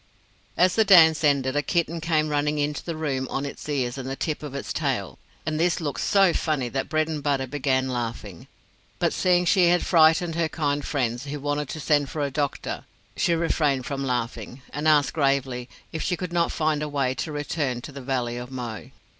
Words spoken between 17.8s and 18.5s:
to the Valley of